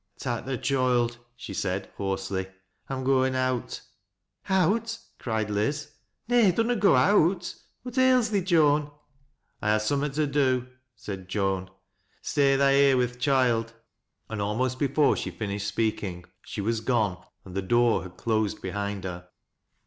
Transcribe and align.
"Tak' 0.17 0.45
th' 0.45 0.57
choild," 0.59 1.17
she 1.35 1.53
said, 1.53 1.87
hoarsely." 1.95 2.47
I'm 2.89 3.03
goin' 3.03 3.35
oat.' 3.35 3.81
"Out!" 4.49 4.97
cried 5.19 5.51
Liz. 5.51 5.91
"Nay, 6.27 6.51
duanot 6.51 6.79
go 6.79 6.95
out. 6.95 7.53
What 7.83 7.93
hIIi 7.93 8.31
thee, 8.31 8.41
Joan?" 8.41 8.85
LTINO 8.87 8.87
IN 8.87 8.89
WAIT. 8.89 8.89
IQ 8.89 8.89
j" 8.89 8.95
1 9.59 9.71
ha' 9.71 9.83
summat 9.83 10.13
to 10.15 10.25
do," 10.25 10.67
said 10.95 11.29
Joan." 11.29 11.69
Staj 12.23 12.57
tha 12.57 12.71
here 12.71 12.97
with 12.97 13.19
th' 13.19 13.25
choild." 13.25 13.73
And 14.27 14.41
almost 14.41 14.79
before 14.79 15.15
she 15.15 15.29
finished 15.29 15.67
speaking 15.67 16.25
she 16.41 16.61
was 16.61 16.79
gone, 16.81 17.23
and 17.45 17.53
the 17.53 17.61
door 17.61 18.01
had 18.01 18.17
closed 18.17 18.59
behind 18.59 19.03
her. 19.03 19.29